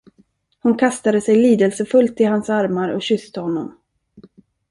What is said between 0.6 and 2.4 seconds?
Hon kastade sig lidelsefullt i